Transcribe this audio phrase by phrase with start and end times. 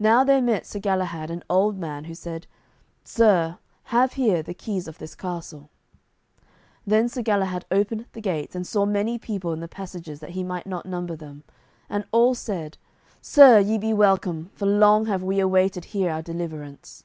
[0.00, 2.48] Now there met Sir Galahad an old man, who said,
[3.04, 3.58] "Sir,
[3.94, 5.70] have here the keys of this castle."
[6.84, 10.30] Then Sir Galahad opened the gates, and saw so many people in the passages that
[10.30, 11.44] he might not number them,
[11.88, 12.78] and all said,
[13.20, 17.04] "Sir, ye be welcome, for long have we awaited here our deliverance."